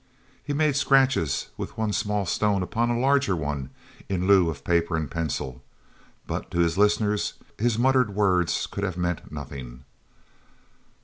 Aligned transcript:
He 0.43 0.51
made 0.51 0.75
scratches 0.75 1.49
with 1.57 1.77
one 1.77 1.93
small 1.93 2.25
stone 2.25 2.63
upon 2.63 2.89
a 2.89 2.97
larger 2.97 3.35
one 3.35 3.69
in 4.09 4.25
lieu 4.25 4.49
of 4.49 4.63
paper 4.63 4.95
and 4.97 5.11
pencil, 5.11 5.61
but, 6.25 6.49
to 6.49 6.57
his 6.59 6.75
listeners, 6.75 7.33
his 7.59 7.77
muttered 7.77 8.15
words 8.15 8.65
could 8.65 8.83
have 8.83 8.97
meant 8.97 9.31
nothing. 9.31 9.83